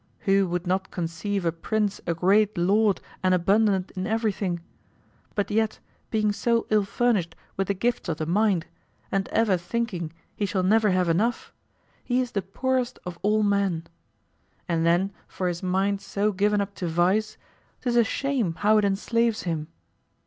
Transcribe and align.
Who 0.21 0.47
would 0.47 0.65
not 0.65 0.89
conceive 0.89 1.45
a 1.45 1.51
prince 1.51 2.01
a 2.07 2.15
great 2.15 2.57
lord 2.57 3.01
and 3.21 3.35
abundant 3.35 3.91
in 3.91 4.07
everything? 4.07 4.61
But 5.35 5.51
yet 5.51 5.77
being 6.09 6.31
so 6.31 6.65
ill 6.71 6.85
furnished 6.85 7.35
with 7.55 7.67
the 7.67 7.75
gifts 7.75 8.09
of 8.09 8.17
the 8.17 8.25
mind, 8.25 8.65
and 9.11 9.27
ever 9.27 9.57
thinking 9.57 10.11
he 10.35 10.47
shall 10.47 10.63
never 10.63 10.89
have 10.89 11.07
enough, 11.07 11.53
he's 12.03 12.31
the 12.31 12.41
poorest 12.41 12.97
of 13.05 13.19
all 13.21 13.43
men. 13.43 13.85
And 14.67 14.87
then 14.87 15.11
for 15.27 15.47
his 15.47 15.61
mind 15.61 16.01
so 16.01 16.31
given 16.31 16.61
up 16.61 16.73
to 16.81 16.87
vice, 16.87 17.37
'tis 17.81 17.95
a 17.95 18.03
shame 18.03 18.55
how 18.55 18.79
it 18.79 18.85
enslaves 18.85 19.43
him. 19.43 19.67